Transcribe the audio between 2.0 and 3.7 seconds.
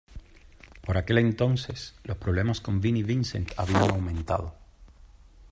los problemas con Vinnie Vincent